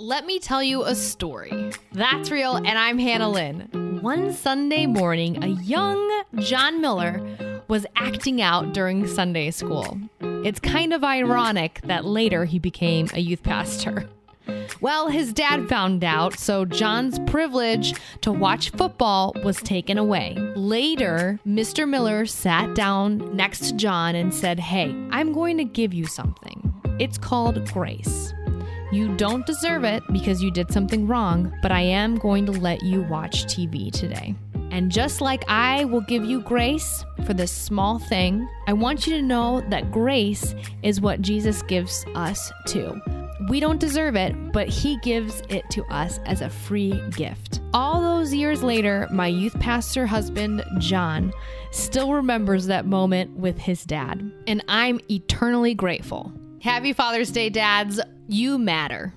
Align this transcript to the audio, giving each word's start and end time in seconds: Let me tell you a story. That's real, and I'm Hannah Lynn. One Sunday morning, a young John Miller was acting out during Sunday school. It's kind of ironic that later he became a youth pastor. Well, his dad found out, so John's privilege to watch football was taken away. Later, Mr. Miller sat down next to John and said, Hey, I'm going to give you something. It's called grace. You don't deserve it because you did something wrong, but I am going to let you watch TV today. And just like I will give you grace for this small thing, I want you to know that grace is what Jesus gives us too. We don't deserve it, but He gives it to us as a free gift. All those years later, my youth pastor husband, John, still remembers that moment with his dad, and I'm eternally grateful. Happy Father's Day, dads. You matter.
Let 0.00 0.24
me 0.24 0.38
tell 0.38 0.62
you 0.62 0.84
a 0.84 0.94
story. 0.94 1.72
That's 1.92 2.30
real, 2.30 2.56
and 2.56 2.68
I'm 2.68 2.96
Hannah 2.96 3.28
Lynn. 3.28 4.00
One 4.00 4.32
Sunday 4.32 4.86
morning, 4.86 5.44
a 5.44 5.48
young 5.48 6.22
John 6.36 6.80
Miller 6.80 7.20
was 7.68 7.84
acting 7.96 8.40
out 8.40 8.72
during 8.72 9.06
Sunday 9.06 9.50
school. 9.50 10.00
It's 10.22 10.58
kind 10.58 10.94
of 10.94 11.04
ironic 11.04 11.82
that 11.84 12.06
later 12.06 12.46
he 12.46 12.58
became 12.58 13.08
a 13.12 13.20
youth 13.20 13.42
pastor. 13.42 14.08
Well, 14.80 15.08
his 15.08 15.34
dad 15.34 15.68
found 15.68 16.02
out, 16.02 16.38
so 16.38 16.64
John's 16.64 17.18
privilege 17.26 17.92
to 18.22 18.32
watch 18.32 18.70
football 18.70 19.34
was 19.44 19.58
taken 19.58 19.98
away. 19.98 20.34
Later, 20.56 21.38
Mr. 21.46 21.86
Miller 21.86 22.24
sat 22.24 22.74
down 22.74 23.36
next 23.36 23.68
to 23.68 23.74
John 23.74 24.14
and 24.14 24.32
said, 24.32 24.60
Hey, 24.60 24.96
I'm 25.10 25.34
going 25.34 25.58
to 25.58 25.64
give 25.64 25.92
you 25.92 26.06
something. 26.06 26.72
It's 26.98 27.18
called 27.18 27.70
grace. 27.70 28.32
You 28.92 29.14
don't 29.16 29.46
deserve 29.46 29.84
it 29.84 30.02
because 30.12 30.42
you 30.42 30.50
did 30.50 30.72
something 30.72 31.06
wrong, 31.06 31.52
but 31.62 31.70
I 31.70 31.80
am 31.82 32.16
going 32.16 32.44
to 32.46 32.52
let 32.52 32.82
you 32.82 33.02
watch 33.02 33.44
TV 33.44 33.92
today. 33.92 34.34
And 34.72 34.90
just 34.90 35.20
like 35.20 35.44
I 35.48 35.84
will 35.84 36.00
give 36.00 36.24
you 36.24 36.40
grace 36.42 37.04
for 37.24 37.34
this 37.34 37.52
small 37.52 37.98
thing, 37.98 38.48
I 38.66 38.72
want 38.72 39.06
you 39.06 39.14
to 39.14 39.22
know 39.22 39.60
that 39.68 39.92
grace 39.92 40.54
is 40.82 41.00
what 41.00 41.22
Jesus 41.22 41.62
gives 41.62 42.04
us 42.14 42.52
too. 42.66 43.00
We 43.48 43.58
don't 43.58 43.80
deserve 43.80 44.16
it, 44.16 44.52
but 44.52 44.68
He 44.68 44.98
gives 44.98 45.42
it 45.48 45.68
to 45.70 45.84
us 45.84 46.18
as 46.26 46.40
a 46.40 46.50
free 46.50 47.00
gift. 47.10 47.60
All 47.72 48.00
those 48.00 48.34
years 48.34 48.62
later, 48.62 49.08
my 49.10 49.28
youth 49.28 49.58
pastor 49.60 50.06
husband, 50.06 50.64
John, 50.78 51.32
still 51.70 52.12
remembers 52.12 52.66
that 52.66 52.86
moment 52.86 53.36
with 53.36 53.58
his 53.58 53.84
dad, 53.84 54.30
and 54.46 54.64
I'm 54.68 55.00
eternally 55.10 55.74
grateful. 55.74 56.32
Happy 56.60 56.92
Father's 56.92 57.30
Day, 57.30 57.48
dads. 57.48 58.00
You 58.28 58.58
matter. 58.58 59.14